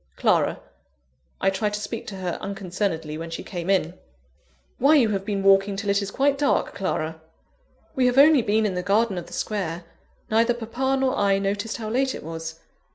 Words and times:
Clara. 0.15 0.59
I 1.39 1.51
tried 1.51 1.75
to 1.75 1.79
speak 1.79 2.07
to 2.07 2.15
her 2.15 2.39
unconcernedly, 2.41 3.19
when 3.19 3.29
she 3.29 3.43
came 3.43 3.69
in. 3.69 3.93
"Why, 4.79 4.95
you 4.95 5.09
have 5.09 5.23
been 5.23 5.43
walking 5.43 5.75
till 5.75 5.91
it 5.91 6.01
is 6.01 6.09
quite 6.09 6.39
dark, 6.39 6.73
Clara!" 6.73 7.21
"We 7.95 8.07
have 8.07 8.17
only 8.17 8.41
been 8.41 8.65
in 8.65 8.73
the 8.73 8.81
garden 8.81 9.19
of 9.19 9.27
the 9.27 9.33
Square 9.33 9.83
neither 10.31 10.55
papa 10.55 10.97
nor 10.99 11.15
I 11.15 11.37
noticed 11.37 11.77
how 11.77 11.89
late 11.91 12.15
it 12.15 12.23
was. 12.23 12.59